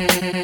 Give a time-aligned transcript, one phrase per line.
[0.00, 0.40] Say you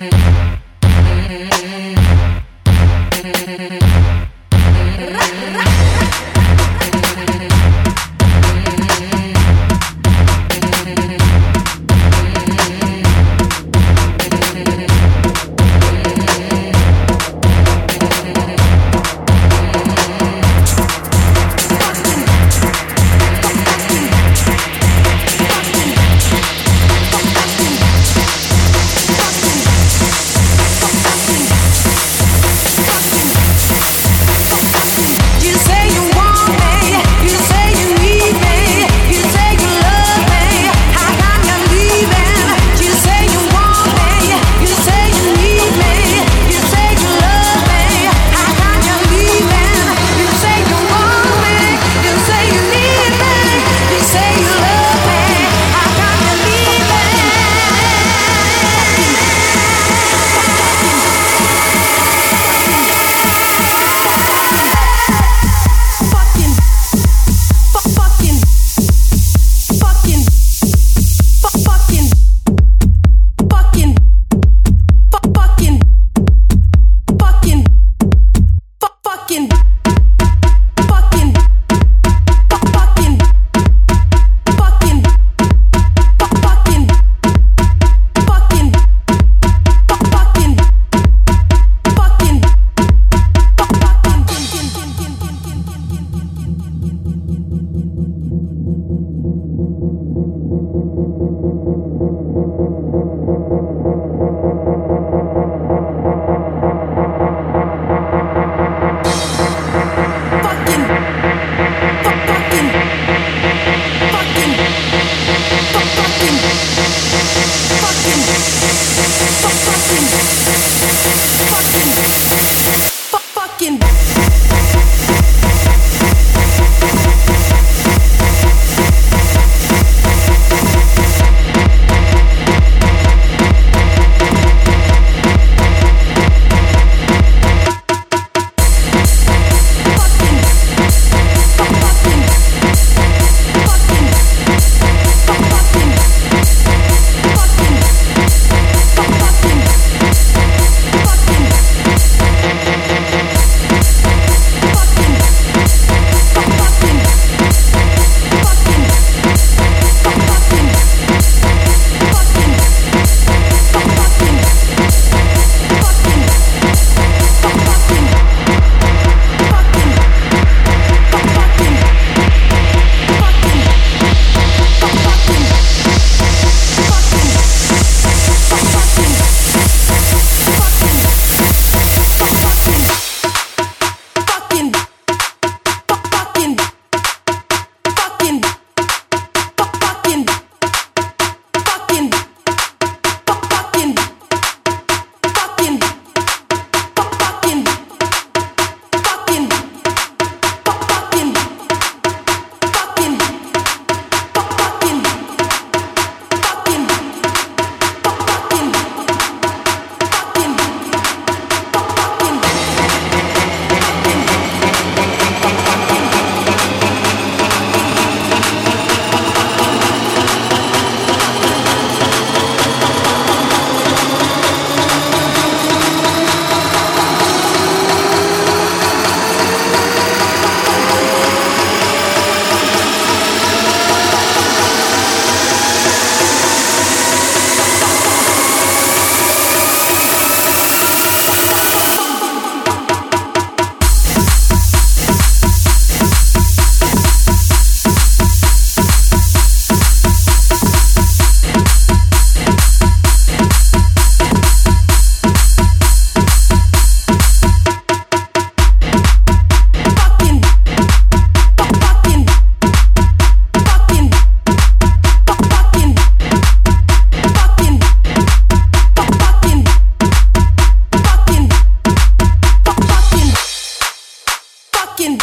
[274.97, 275.19] fucking,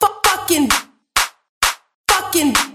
[0.00, 0.68] fucking,
[2.06, 2.71] fucking.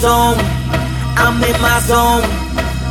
[0.00, 0.38] Zone.
[1.18, 2.22] I'm in my zone.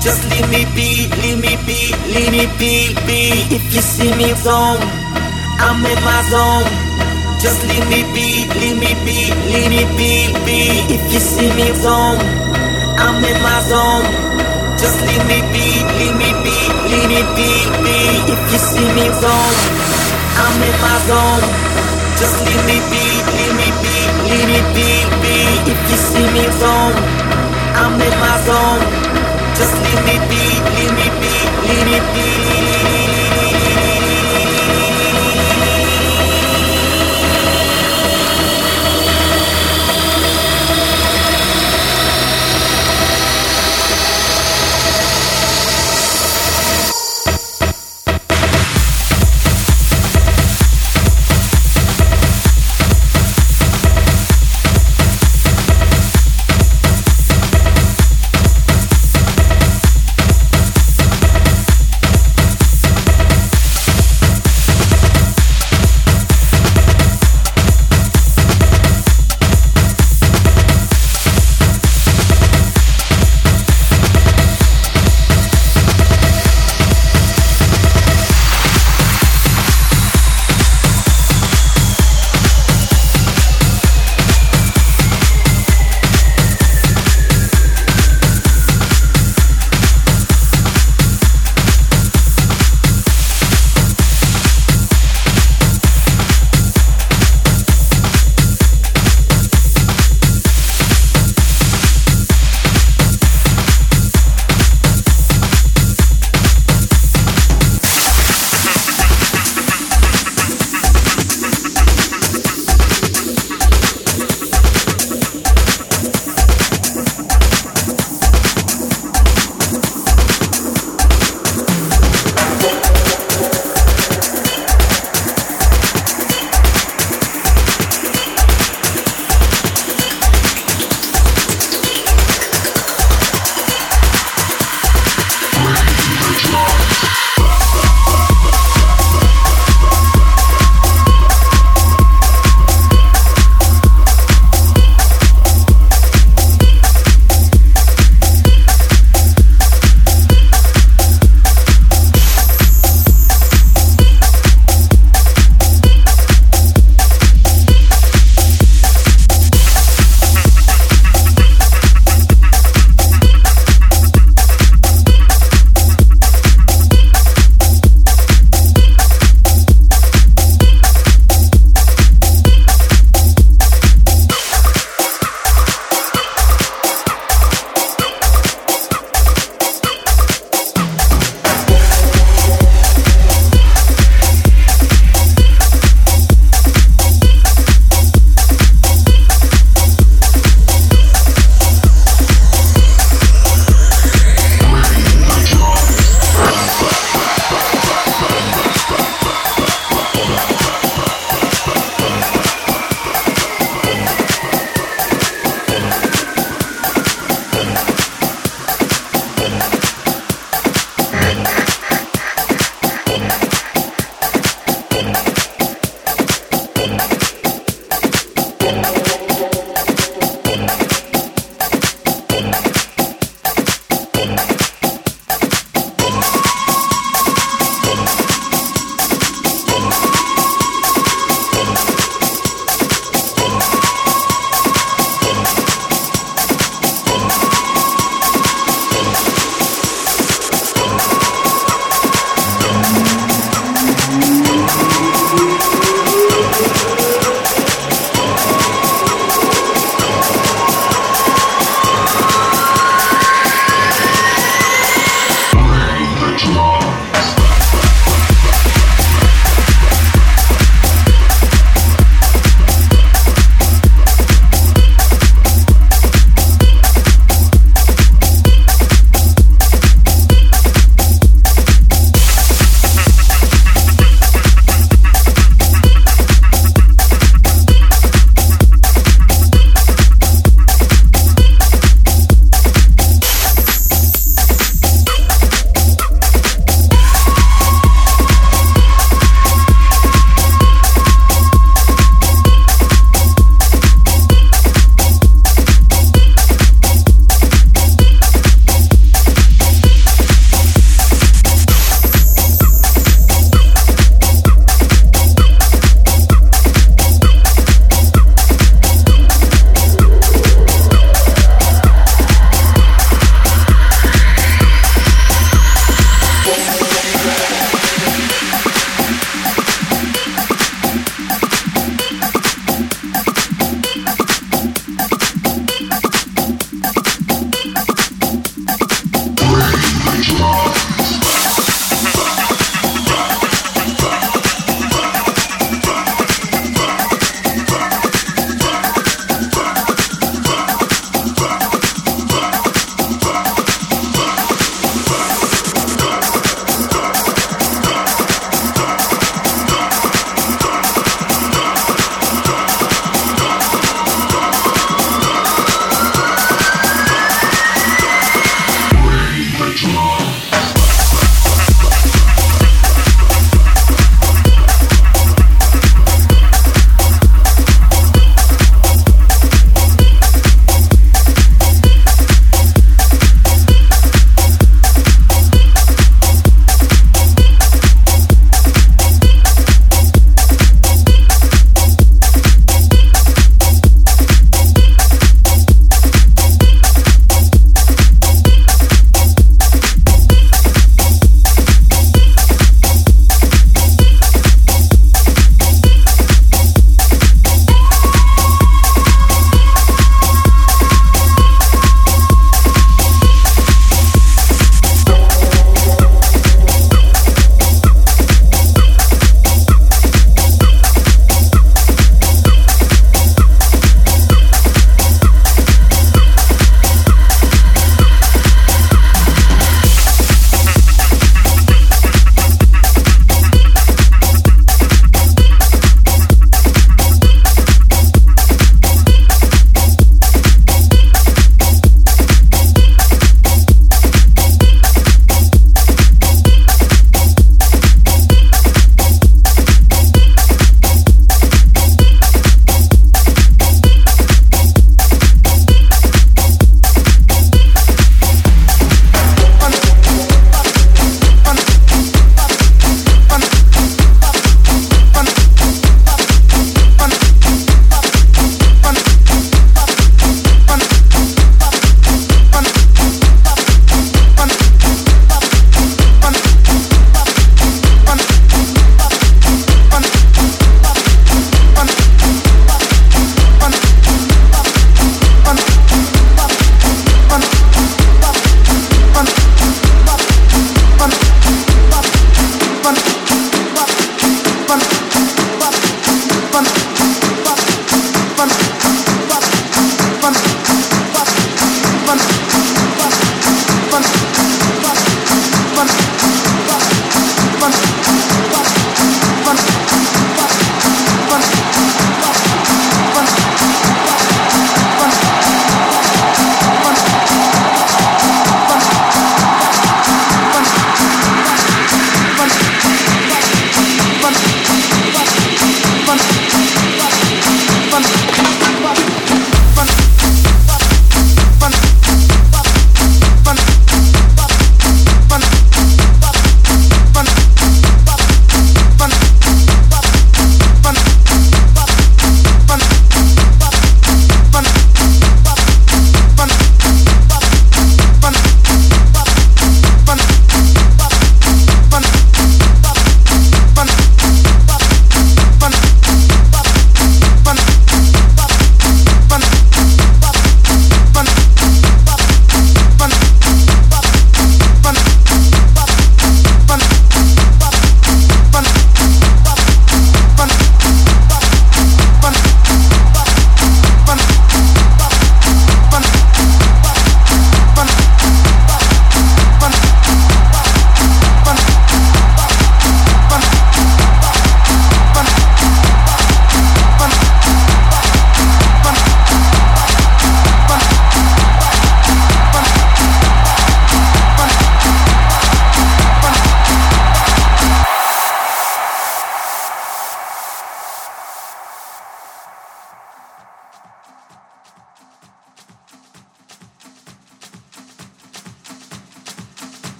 [0.00, 3.20] Just leave me be, leave me be, leave me be, be.
[3.54, 4.82] If you see me zone,
[5.58, 6.66] I'm in my zone.
[7.42, 9.18] Just leave me be, leave me be,
[9.50, 10.12] leave me be,
[10.46, 10.60] be.
[10.94, 12.18] If you see me zone,
[12.98, 14.06] I'm in my zone.
[14.78, 15.66] Just leave me be,
[15.98, 16.56] leave me be,
[16.90, 17.50] leave me be,
[17.82, 17.96] be.
[18.34, 19.56] If you see me zone,
[20.42, 21.81] I'm in my zone.
[22.22, 23.02] Just leave me be,
[23.34, 23.94] leave me be,
[24.30, 24.88] leave me be,
[25.22, 25.34] be.
[25.72, 26.94] If you see me zone,
[27.74, 28.82] I'm in my zone.
[29.58, 30.42] Just leave me be,
[30.76, 31.34] leave me be,
[31.66, 33.51] leave me be.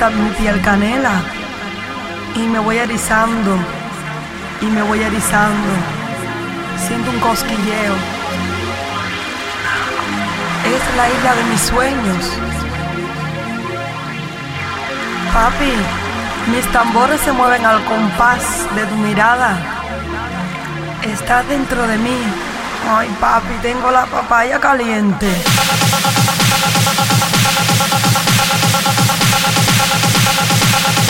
[0.00, 1.12] Calienta mi piel canela
[2.34, 3.58] y me voy erizando
[4.62, 5.68] y me voy erizando.
[6.86, 7.94] Siento un cosquilleo.
[10.64, 12.32] Es la isla de mis sueños.
[15.34, 15.72] Papi,
[16.50, 18.42] Mis tambores se mueven al compás
[18.74, 19.58] de tu mirada.
[21.02, 22.18] Estás dentro de mí.
[22.88, 25.28] Ay, papi, tengo la papaya caliente.
[30.22, 31.09] ハハハハ!